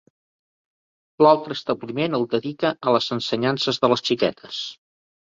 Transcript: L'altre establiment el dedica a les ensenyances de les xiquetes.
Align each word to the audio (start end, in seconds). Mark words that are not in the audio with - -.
L'altre 1.25 1.57
establiment 1.59 2.17
el 2.19 2.25
dedica 2.31 2.71
a 2.87 2.93
les 2.95 3.09
ensenyances 3.17 3.79
de 3.83 3.91
les 3.93 4.03
xiquetes. 4.09 4.63